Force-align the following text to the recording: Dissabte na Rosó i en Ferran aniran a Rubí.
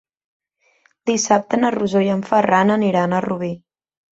Dissabte 1.09 1.61
na 1.61 1.71
Rosó 1.77 2.03
i 2.07 2.11
en 2.17 2.25
Ferran 2.33 2.77
aniran 2.79 3.15
a 3.15 3.21
Rubí. 3.31 3.53